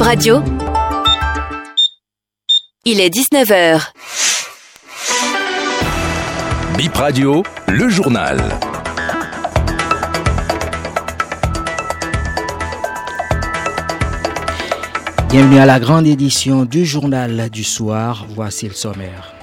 Bip 0.00 0.06
Radio. 0.06 0.42
Il 2.86 3.00
est 3.00 3.14
19h. 3.14 3.92
Bip 6.78 6.94
Radio, 6.94 7.42
le 7.68 7.90
journal. 7.90 8.38
Bienvenue 15.28 15.58
à 15.58 15.66
la 15.66 15.78
grande 15.78 16.06
édition 16.06 16.64
du 16.64 16.86
journal 16.86 17.50
du 17.50 17.62
soir. 17.62 18.24
Voici 18.34 18.68
le 18.68 18.74
sommaire. 18.74 19.39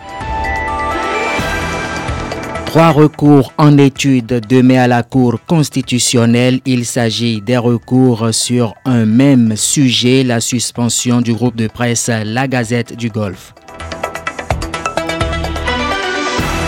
Trois 2.77 2.91
recours 2.91 3.53
en 3.57 3.75
étude 3.79 4.39
demain 4.47 4.83
à 4.83 4.87
la 4.87 5.01
Cour 5.01 5.39
constitutionnelle. 5.47 6.59
Il 6.63 6.85
s'agit 6.85 7.41
des 7.41 7.57
recours 7.57 8.27
sur 8.31 8.75
un 8.85 9.03
même 9.07 9.55
sujet, 9.57 10.23
la 10.23 10.39
suspension 10.39 11.21
du 11.21 11.33
groupe 11.33 11.55
de 11.55 11.65
presse 11.65 12.11
La 12.23 12.47
Gazette 12.47 12.95
du 12.95 13.09
Golfe. 13.09 13.55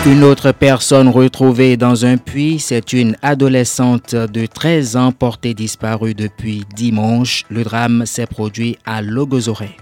Une 0.04 0.24
autre 0.24 0.50
personne 0.50 1.08
retrouvée 1.08 1.76
dans 1.76 2.04
un 2.04 2.16
puits, 2.16 2.58
c'est 2.58 2.92
une 2.92 3.16
adolescente 3.22 4.16
de 4.16 4.46
13 4.46 4.96
ans 4.96 5.12
portée 5.12 5.54
disparue 5.54 6.14
depuis 6.14 6.64
dimanche. 6.74 7.44
Le 7.50 7.62
drame 7.62 8.04
s'est 8.04 8.26
produit 8.26 8.76
à 8.84 9.00
Logozoré. 9.00 9.76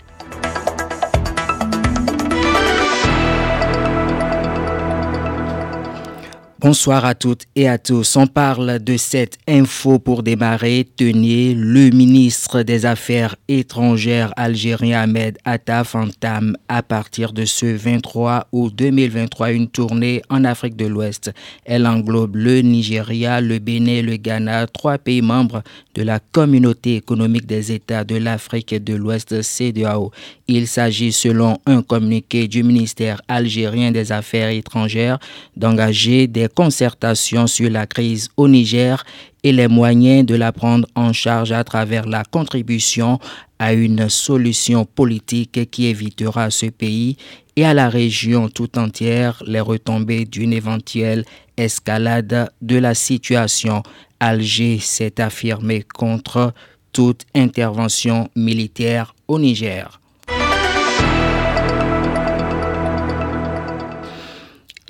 Bonsoir 6.60 7.04
à 7.04 7.14
toutes 7.14 7.44
et 7.54 7.68
à 7.68 7.78
tous. 7.78 8.16
On 8.16 8.26
parle 8.26 8.80
de 8.80 8.96
cette 8.96 9.38
info 9.46 10.00
pour 10.00 10.24
démarrer. 10.24 10.88
Tenez, 10.96 11.54
le 11.54 11.90
ministre 11.90 12.64
des 12.64 12.84
Affaires 12.84 13.36
étrangères 13.46 14.32
algérien 14.36 15.02
Ahmed 15.02 15.38
Attaf 15.44 15.94
entame 15.94 16.56
à 16.66 16.82
partir 16.82 17.32
de 17.32 17.45
ce 17.45 17.66
23 17.66 18.48
août 18.50 18.74
2023 18.74 19.52
une 19.52 19.68
tournée 19.68 20.20
en 20.30 20.42
Afrique 20.42 20.74
de 20.74 20.87
l'Ouest. 20.87 21.30
Elle 21.65 21.87
englobe 21.87 22.34
le 22.34 22.60
Nigeria, 22.62 23.40
le 23.40 23.60
Bénin, 23.60 24.02
le 24.02 24.16
Ghana, 24.16 24.66
trois 24.66 24.98
pays 24.98 25.22
membres 25.22 25.62
de 25.95 26.02
la 26.02 26.18
Communauté 26.18 26.96
économique 26.96 27.46
des 27.46 27.70
États 27.70 28.02
de 28.02 28.16
l'Afrique 28.16 28.74
de 28.82 28.95
l'Ouest 28.95 29.43
CEDEAO. 29.43 30.10
Il 30.48 30.66
s'agit, 30.66 31.12
selon 31.12 31.59
un 31.66 31.82
communiqué 31.82 32.48
du 32.48 32.65
ministère 32.65 33.20
algérien 33.28 33.93
des 33.93 34.10
Affaires 34.10 34.48
étrangères, 34.48 35.20
d'engager 35.56 36.26
des 36.26 36.48
concertation 36.49 37.46
sur 37.46 37.71
la 37.71 37.87
crise 37.87 38.29
au 38.37 38.49
Niger 38.49 39.04
et 39.43 39.52
les 39.52 39.68
moyens 39.68 40.27
de 40.27 40.35
la 40.35 40.52
prendre 40.52 40.87
en 40.95 41.13
charge 41.13 41.52
à 41.52 41.63
travers 41.65 42.07
la 42.07 42.24
contribution 42.24 43.18
à 43.59 43.73
une 43.73 44.09
solution 44.09 44.85
politique 44.85 45.71
qui 45.71 45.87
évitera 45.87 46.45
à 46.45 46.51
ce 46.51 46.66
pays 46.66 47.16
et 47.57 47.65
à 47.65 47.74
la 47.74 47.88
région 47.88 48.49
tout 48.49 48.79
entière 48.79 49.43
les 49.46 49.60
retombées 49.60 50.24
d'une 50.24 50.52
éventuelle 50.52 51.24
escalade 51.57 52.51
de 52.62 52.77
la 52.79 52.95
situation. 52.95 53.83
Alger 54.21 54.79
s'est 54.80 55.21
affirmé 55.21 55.83
contre 55.83 56.52
toute 56.93 57.24
intervention 57.35 58.29
militaire 58.37 59.15
au 59.29 59.38
Niger. 59.38 60.01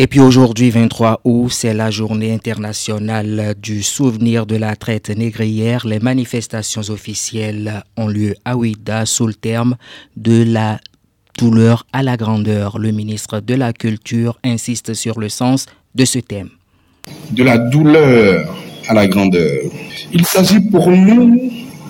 Et 0.01 0.07
puis 0.07 0.21
aujourd'hui, 0.21 0.71
23 0.71 1.23
août, 1.25 1.51
c'est 1.51 1.75
la 1.75 1.91
journée 1.91 2.33
internationale 2.33 3.57
du 3.61 3.83
souvenir 3.83 4.47
de 4.47 4.55
la 4.55 4.77
traite 4.77 5.11
négrière. 5.11 5.89
Les 5.89 5.99
manifestations 5.99 6.83
officielles 6.91 7.83
ont 7.97 8.07
lieu 8.07 8.37
à 8.45 8.57
Ouida 8.57 9.07
sous 9.07 9.27
le 9.27 9.35
terme 9.35 9.77
de 10.17 10.45
la 10.45 10.79
douleur 11.37 11.85
à 11.93 12.05
la 12.05 12.17
grandeur. 12.17 12.79
Le 12.79 12.93
ministre 12.93 13.41
de 13.41 13.55
la 13.55 13.73
Culture 13.73 14.39
insiste 14.45 14.95
sur 14.95 15.19
le 15.19 15.29
sens 15.29 15.67
de 15.97 16.05
ce 16.05 16.21
thème. 16.21 16.51
De 17.33 17.43
la 17.43 17.59
douleur 17.59 18.57
à 18.87 18.95
la 18.95 19.09
grandeur. 19.09 19.63
Il 20.13 20.25
s'agit 20.27 20.61
pour 20.61 20.89
nous, 20.93 21.41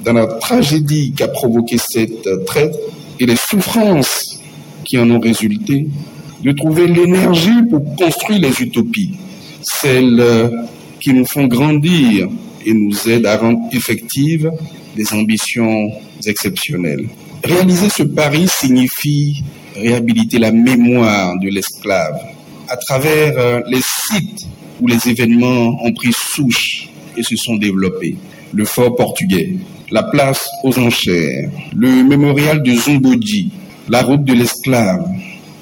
dans 0.07 0.15
la 0.15 0.27
tragédie 0.27 1.13
qu'a 1.13 1.29
provoqué 1.29 1.77
cette 1.77 2.47
traite 2.47 2.75
et 3.21 3.27
les 3.27 3.37
souffrances 3.37 4.41
qui 4.87 4.97
en 4.97 5.11
ont 5.11 5.21
résulté, 5.21 5.89
de 6.43 6.53
trouver 6.53 6.87
l'énergie 6.87 7.63
pour 7.69 7.97
construire 7.97 8.41
les 8.41 8.63
utopies, 8.63 9.13
celles 9.63 10.21
euh, 10.21 10.49
qui 11.01 11.13
nous 11.13 11.27
font 11.27 11.47
grandir 11.47 12.29
et 12.65 12.73
nous 12.73 13.09
aident 13.09 13.27
à 13.27 13.37
rendre 13.37 13.61
effectives 13.73 14.51
des 14.97 15.13
ambitions 15.13 15.91
exceptionnelles. 16.27 17.07
Réaliser 17.45 17.89
ce 17.89 18.03
pari 18.03 18.47
signifie 18.49 19.43
réhabiliter 19.77 20.39
la 20.39 20.51
mémoire 20.51 21.39
de 21.39 21.49
l'esclave 21.49 22.19
à 22.69 22.77
travers 22.77 23.39
euh, 23.39 23.61
les 23.69 23.81
sites 23.81 24.47
où 24.81 24.87
les 24.87 25.09
événements 25.09 25.83
ont 25.85 25.93
pris 25.93 26.13
souche 26.13 26.89
et 27.17 27.23
se 27.23 27.37
sont 27.37 27.57
développés. 27.57 28.17
Le 28.53 28.65
fort 28.65 28.97
portugais, 28.97 29.55
la 29.91 30.03
place 30.03 30.49
aux 30.65 30.79
enchères, 30.79 31.51
le 31.75 32.03
mémorial 32.03 32.63
de 32.63 32.73
Zomboji, 32.75 33.51
la 33.89 34.03
route 34.03 34.25
de 34.25 34.35
l'esclave, 34.35 35.09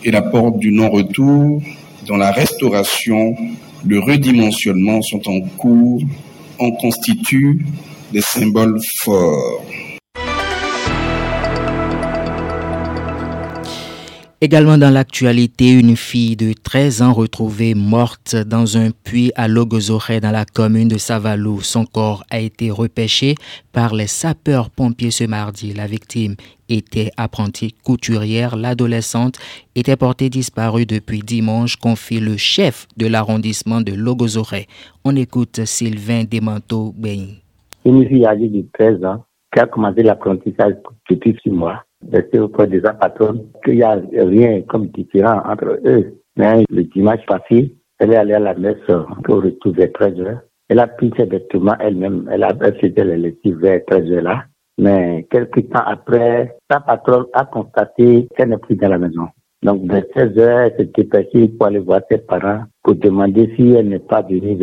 et 0.06 0.12
la 0.12 0.22
porte 0.22 0.60
du 0.60 0.70
non-retour, 0.70 1.60
dans 2.06 2.16
la 2.16 2.30
restauration, 2.30 3.34
le 3.84 3.98
redimensionnement 3.98 5.02
sont 5.02 5.28
en 5.28 5.40
cours, 5.58 6.00
en 6.60 6.70
constituent 6.70 7.66
des 8.12 8.20
symboles 8.20 8.78
forts. 9.02 9.64
Également 14.42 14.76
dans 14.76 14.90
l'actualité, 14.90 15.72
une 15.72 15.96
fille 15.96 16.36
de 16.36 16.52
13 16.52 17.00
ans 17.00 17.14
retrouvée 17.14 17.74
morte 17.74 18.36
dans 18.36 18.76
un 18.76 18.90
puits 18.90 19.32
à 19.34 19.48
Logozoré 19.48 20.20
dans 20.20 20.30
la 20.30 20.44
commune 20.44 20.88
de 20.88 20.98
Savalou. 20.98 21.62
Son 21.62 21.86
corps 21.86 22.22
a 22.30 22.38
été 22.38 22.70
repêché 22.70 23.34
par 23.72 23.94
les 23.94 24.06
sapeurs-pompiers 24.06 25.10
ce 25.10 25.24
mardi. 25.24 25.72
La 25.72 25.86
victime 25.86 26.34
était 26.68 27.12
apprentie 27.16 27.74
couturière. 27.82 28.56
L'adolescente 28.56 29.38
était 29.74 29.96
portée 29.96 30.28
disparue 30.28 30.84
depuis 30.84 31.20
dimanche, 31.20 31.76
confie 31.76 32.20
le 32.20 32.36
chef 32.36 32.86
de 32.98 33.06
l'arrondissement 33.06 33.80
de 33.80 33.94
Logozoré. 33.94 34.66
On 35.06 35.16
écoute 35.16 35.64
Sylvain 35.64 36.24
Demanto 36.30 36.92
Bein. 36.94 37.38
Une 37.86 38.06
fille 38.06 38.26
âgée 38.26 38.48
de 38.48 38.66
13 38.74 39.02
ans 39.02 39.24
qui 39.50 39.60
a 39.60 39.66
commencé 39.66 40.02
l'apprentissage 40.02 40.74
depuis 41.08 41.34
six 41.42 41.50
mois 41.50 41.86
rester 42.12 42.40
auprès 42.40 42.66
des 42.66 42.80
patronnes, 42.80 43.46
qu'il 43.64 43.76
n'y 43.76 43.82
a 43.82 44.00
rien 44.12 44.62
comme 44.62 44.88
différent 44.88 45.40
entre 45.44 45.78
eux. 45.84 46.14
Mais 46.36 46.64
le 46.70 46.84
dimanche 46.84 47.24
passé, 47.26 47.74
elle 47.98 48.12
est 48.12 48.16
allée 48.16 48.34
à 48.34 48.38
la 48.38 48.54
messe 48.54 48.76
pour 49.24 49.42
retrouver 49.42 49.90
13 49.92 50.20
heures. 50.20 50.40
Elle 50.68 50.80
a 50.80 50.86
pris 50.86 51.10
ses 51.16 51.24
vêtements 51.24 51.76
elle-même. 51.80 52.28
Elle 52.30 52.42
a 52.42 52.54
fait 52.54 52.92
les 52.96 53.16
lessives 53.16 53.58
vers 53.58 53.84
13 53.86 54.12
heures 54.12 54.22
là. 54.22 54.44
Mais 54.78 55.26
quelques 55.30 55.70
temps 55.70 55.84
après, 55.86 56.56
sa 56.70 56.80
patronne 56.80 57.26
a 57.32 57.46
constaté 57.46 58.28
qu'elle 58.36 58.50
n'est 58.50 58.58
plus 58.58 58.76
dans 58.76 58.90
la 58.90 58.98
maison. 58.98 59.28
Donc, 59.62 59.90
vers 59.90 60.04
16 60.14 60.38
heures, 60.38 60.58
elle 60.58 60.76
s'est 60.76 60.90
dépêchée 60.94 61.48
pour 61.48 61.66
aller 61.66 61.78
voir 61.78 62.00
ses 62.10 62.18
parents 62.18 62.64
pour 62.82 62.94
demander 62.94 63.52
si 63.56 63.70
elle 63.70 63.88
n'est 63.88 63.98
pas 63.98 64.20
venue. 64.20 64.58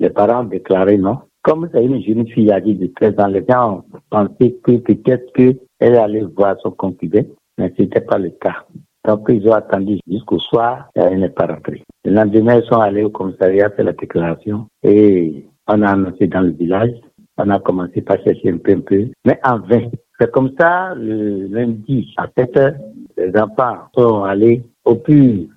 Les 0.00 0.10
parents 0.10 0.40
ont 0.40 0.44
déclaré 0.44 0.96
non. 0.96 1.18
Comme 1.42 1.68
c'est 1.72 1.84
une 1.84 2.02
jeune 2.02 2.26
fille 2.28 2.50
âgée 2.50 2.74
de 2.74 2.86
13 2.86 3.14
ans, 3.18 3.26
les 3.26 3.44
gens 3.48 3.84
pensaient 4.10 4.56
que 4.62 4.72
peut-être 4.78 5.32
qu'elle 5.78 5.96
allait 5.96 6.24
voir 6.36 6.56
son 6.62 6.70
concubin, 6.70 7.22
mais 7.56 7.72
ce 7.76 7.82
n'était 7.82 8.00
pas 8.00 8.18
le 8.18 8.30
cas. 8.30 8.64
Donc, 9.06 9.26
ils 9.28 9.48
ont 9.48 9.52
attendu 9.52 9.98
jusqu'au 10.06 10.38
soir 10.38 10.90
et 10.94 11.00
elle 11.00 11.20
n'est 11.20 11.28
pas 11.28 11.46
rentrée. 11.46 11.82
Le 12.04 12.12
lendemain, 12.12 12.60
ils 12.60 12.66
sont 12.66 12.80
allés 12.80 13.04
au 13.04 13.10
commissariat 13.10 13.70
faire 13.70 13.84
la 13.84 13.92
déclaration 13.92 14.66
et 14.82 15.46
on 15.66 15.82
a 15.82 15.90
annoncé 15.90 16.26
dans 16.26 16.42
le 16.42 16.50
village. 16.50 16.92
On 17.38 17.48
a 17.50 17.60
commencé 17.60 18.02
par 18.02 18.16
chercher 18.24 18.50
un 18.50 18.58
peu, 18.58 18.72
un 18.72 18.80
peu, 18.80 19.08
mais 19.24 19.38
en 19.44 19.60
vain. 19.60 19.88
C'est 20.18 20.30
comme 20.32 20.52
ça, 20.58 20.94
le 20.96 21.46
lundi 21.46 22.12
à 22.16 22.26
7 22.36 22.56
heures, 22.56 22.74
les 23.16 23.40
enfants 23.40 23.76
sont 23.96 24.24
allés 24.24 24.62
au 24.84 24.96
plus 24.96 25.48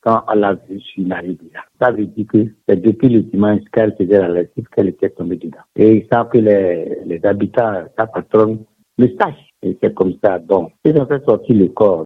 quand 0.00 0.22
on 0.28 0.34
l'a 0.34 0.54
vu 0.54 0.80
sur 0.80 1.04
Naribia. 1.04 1.60
Ça 1.80 1.90
veut 1.90 2.06
dire 2.06 2.26
que 2.26 2.46
c'est 2.66 2.80
depuis 2.80 3.08
le 3.08 3.22
dimanche 3.22 3.60
qu'elle 3.72 3.94
faisait 3.96 4.18
la 4.18 4.28
lessive 4.28 4.66
qu'elle 4.74 4.88
était 4.88 5.10
tombée 5.10 5.36
dedans. 5.36 5.58
Et 5.76 6.06
semble 6.12 6.30
que 6.30 6.38
les, 6.38 6.98
les 7.06 7.24
habitants, 7.24 7.84
sa 7.98 8.06
patronne, 8.06 8.58
corps 11.68 12.04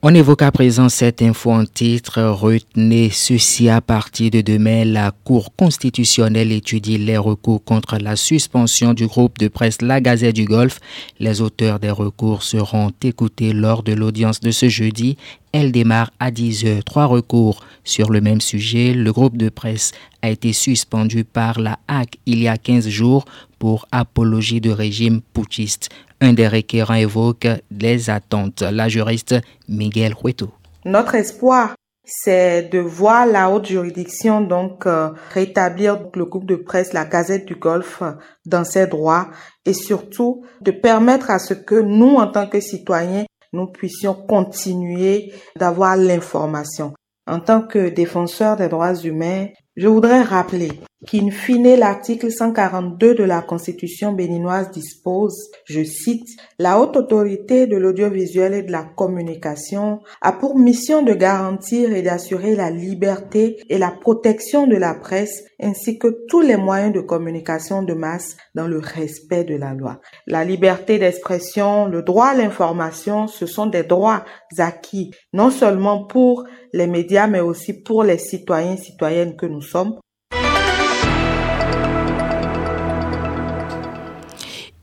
On 0.00 0.14
évoque 0.14 0.42
à 0.42 0.52
présent 0.52 0.88
cette 0.88 1.22
info 1.22 1.50
en 1.50 1.64
titre. 1.64 2.22
Retenez 2.22 3.10
ceci 3.10 3.68
à 3.68 3.80
partir 3.80 4.30
de 4.30 4.42
demain. 4.42 4.84
La 4.84 5.10
Cour 5.10 5.56
constitutionnelle 5.56 6.52
étudie 6.52 6.98
les 6.98 7.18
recours 7.18 7.64
contre 7.64 7.98
la 7.98 8.14
suspension 8.14 8.94
du 8.94 9.08
groupe 9.08 9.38
de 9.38 9.48
presse 9.48 9.82
La 9.82 10.00
Gazette 10.00 10.36
du 10.36 10.44
Golfe. 10.44 10.78
Les 11.18 11.40
auteurs 11.40 11.80
des 11.80 11.90
recours 11.90 12.44
seront 12.44 12.92
écoutés 13.02 13.52
lors 13.52 13.82
de 13.82 13.92
l'audience 13.92 14.38
de 14.38 14.52
ce 14.52 14.68
jeudi. 14.68 15.16
Elle 15.50 15.72
démarre 15.72 16.12
à 16.20 16.30
10 16.30 16.64
heures. 16.66 16.84
Trois 16.84 17.06
recours 17.06 17.64
Sur 17.88 18.10
le 18.10 18.20
même 18.20 18.42
sujet, 18.42 18.92
le 18.92 19.10
groupe 19.14 19.38
de 19.38 19.48
presse 19.48 19.92
a 20.20 20.28
été 20.28 20.52
suspendu 20.52 21.24
par 21.24 21.58
la 21.58 21.78
HAC 21.88 22.18
il 22.26 22.42
y 22.42 22.46
a 22.46 22.58
15 22.58 22.86
jours 22.86 23.24
pour 23.58 23.88
apologie 23.90 24.60
de 24.60 24.70
régime 24.70 25.22
putschiste. 25.32 25.88
Un 26.20 26.34
des 26.34 26.48
requérants 26.48 26.92
évoque 26.92 27.48
les 27.70 28.10
attentes. 28.10 28.60
La 28.60 28.90
juriste 28.90 29.36
Miguel 29.70 30.12
Hueto. 30.22 30.50
Notre 30.84 31.14
espoir 31.14 31.76
c'est 32.04 32.68
de 32.70 32.78
voir 32.78 33.24
la 33.26 33.48
haute 33.48 33.66
juridiction 33.66 34.42
donc 34.42 34.86
euh, 34.86 35.10
rétablir 35.32 35.98
le 36.14 36.24
groupe 36.26 36.46
de 36.46 36.56
presse, 36.56 36.92
la 36.92 37.06
Gazette 37.06 37.46
du 37.46 37.54
Golfe, 37.54 38.02
dans 38.44 38.64
ses 38.64 38.86
droits 38.86 39.28
et 39.64 39.72
surtout 39.72 40.44
de 40.60 40.72
permettre 40.72 41.30
à 41.30 41.38
ce 41.38 41.54
que 41.54 41.74
nous, 41.74 42.16
en 42.16 42.26
tant 42.26 42.46
que 42.46 42.60
citoyens, 42.60 43.24
nous 43.54 43.66
puissions 43.66 44.14
continuer 44.14 45.32
d'avoir 45.56 45.96
l'information. 45.96 46.92
En 47.28 47.40
tant 47.40 47.60
que 47.60 47.90
défenseur 47.90 48.56
des 48.56 48.68
droits 48.68 48.94
humains, 48.94 49.48
je 49.76 49.86
voudrais 49.86 50.22
rappeler 50.22 50.72
qu'in 51.06 51.30
fine 51.30 51.76
l'article 51.76 52.30
142 52.30 53.14
de 53.14 53.22
la 53.22 53.40
Constitution 53.40 54.12
béninoise 54.12 54.72
dispose, 54.72 55.50
je 55.64 55.84
cite, 55.84 56.28
La 56.58 56.80
haute 56.80 56.96
autorité 56.96 57.68
de 57.68 57.76
l'audiovisuel 57.76 58.52
et 58.52 58.62
de 58.62 58.72
la 58.72 58.82
communication 58.82 60.00
a 60.20 60.32
pour 60.32 60.58
mission 60.58 61.02
de 61.02 61.14
garantir 61.14 61.92
et 61.92 62.02
d'assurer 62.02 62.56
la 62.56 62.70
liberté 62.70 63.58
et 63.68 63.78
la 63.78 63.92
protection 63.92 64.66
de 64.66 64.76
la 64.76 64.94
presse 64.94 65.44
ainsi 65.62 65.98
que 65.98 66.26
tous 66.28 66.40
les 66.40 66.56
moyens 66.56 66.92
de 66.92 67.00
communication 67.00 67.82
de 67.82 67.94
masse 67.94 68.36
dans 68.56 68.66
le 68.66 68.78
respect 68.78 69.44
de 69.44 69.54
la 69.54 69.74
loi. 69.74 70.00
La 70.26 70.44
liberté 70.44 70.98
d'expression, 70.98 71.86
le 71.86 72.02
droit 72.02 72.28
à 72.28 72.34
l'information, 72.34 73.28
ce 73.28 73.46
sont 73.46 73.66
des 73.66 73.84
droits 73.84 74.24
acquis 74.58 75.12
non 75.32 75.50
seulement 75.50 76.04
pour 76.04 76.44
les 76.72 76.86
médias 76.88 77.28
mais 77.28 77.40
aussi 77.40 77.82
pour 77.82 78.02
les 78.02 78.18
citoyens 78.18 78.74
et 78.74 78.82
citoyennes 78.82 79.36
que 79.36 79.46
nous 79.46 79.62
sommes. 79.62 79.98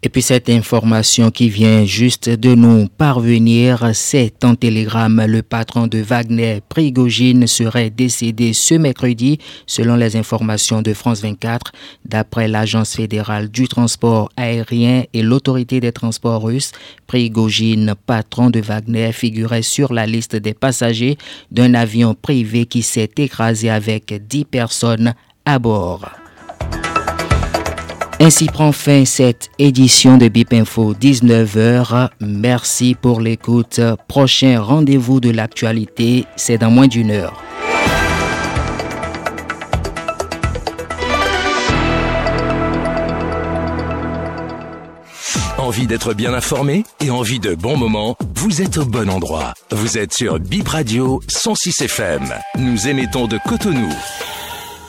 Et 0.06 0.10
puis 0.10 0.22
cette 0.22 0.52
information 0.52 1.32
qui 1.32 1.50
vient 1.50 1.84
juste 1.84 2.30
de 2.30 2.54
nous 2.54 2.88
parvenir, 2.88 3.90
c'est 3.96 4.46
en 4.46 4.54
télégramme. 4.54 5.26
Le 5.26 5.42
patron 5.42 5.88
de 5.88 5.98
Wagner, 5.98 6.62
Prigogine, 6.70 7.48
serait 7.48 7.90
décédé 7.90 8.54
ce 8.54 8.76
mercredi, 8.76 9.40
selon 9.66 9.96
les 9.96 10.16
informations 10.16 10.84
de 10.84 10.94
France 10.94 11.24
24. 11.24 11.72
D'après 12.06 12.48
l'Agence 12.48 12.96
fédérale 12.96 13.50
du 13.50 13.68
transport 13.68 14.30
aérien 14.38 15.06
et 15.12 15.24
l'autorité 15.24 15.80
des 15.80 15.92
transports 15.92 16.44
russes, 16.44 16.72
Prigogine, 17.08 17.96
patron 18.06 18.52
de 18.52 18.60
Wagner, 18.60 19.12
figurait 19.12 19.64
sur 19.64 19.92
la 19.92 20.06
liste 20.06 20.36
des 20.36 20.54
passagers 20.54 21.18
d'un 21.50 21.74
avion 21.74 22.14
privé 22.14 22.68
qui 22.68 22.84
s'est 22.84 23.10
écrasé 23.18 23.72
avec 23.72 24.14
10 24.28 24.46
personnes 24.46 25.16
à 25.46 25.58
bord. 25.58 26.25
Ainsi 28.20 28.46
prend 28.46 28.72
fin 28.72 29.04
cette 29.04 29.50
édition 29.60 30.18
de 30.18 30.30
BIP 30.30 30.54
Info 30.54 30.94
19h. 30.94 32.10
Merci 32.22 32.96
pour 33.00 33.20
l'écoute. 33.20 33.82
Prochain 34.08 34.60
rendez-vous 34.60 35.20
de 35.20 35.30
l'actualité, 35.30 36.26
c'est 36.38 36.58
dans 36.58 36.72
moins 36.72 36.88
d'une 36.88 37.12
heure. 37.12 37.42
Envie 45.58 45.88
d'être 45.88 46.14
bien 46.14 46.34
informé 46.34 46.84
et 47.02 47.10
envie 47.10 47.40
de 47.40 47.54
bons 47.54 47.76
moments? 47.76 48.16
Vous 48.36 48.62
êtes 48.62 48.78
au 48.78 48.86
bon 48.86 49.10
endroit. 49.10 49.54
Vous 49.72 49.98
êtes 49.98 50.14
sur 50.14 50.40
Bip 50.40 50.68
Radio 50.68 51.22
106 51.28 51.82
FM. 51.82 52.34
Nous 52.60 52.88
émettons 52.88 53.28
de 53.28 53.40
Cotonou. 53.46 53.90